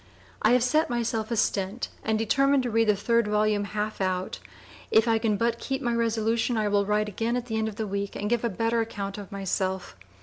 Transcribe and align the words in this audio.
I 0.41 0.53
have 0.53 0.63
Set 0.63 0.89
myself 0.89 1.29
a 1.29 1.35
Stent 1.35 1.89
and 2.03 2.17
determine 2.17 2.63
to 2.63 2.71
read 2.71 2.87
the 2.87 2.93
3d 2.93 3.27
volume 3.27 3.65
Half 3.65 4.01
out. 4.01 4.39
If 4.89 5.07
I 5.07 5.19
can 5.19 5.37
but 5.37 5.59
(p. 5.59 5.65
004) 5.65 5.67
keep 5.67 5.81
my 5.83 5.93
resolution 5.93 6.57
I 6.57 6.69
will 6.69 6.87
write 6.87 7.07
again 7.07 7.37
at 7.37 7.45
the 7.45 7.57
end 7.59 7.67
of 7.67 7.75
the 7.75 7.85
week 7.85 8.15
and 8.15 8.27
give 8.27 8.43
a 8.43 8.49
better 8.49 8.81
account 8.81 9.19
of 9.19 9.31
myself. 9.31 9.95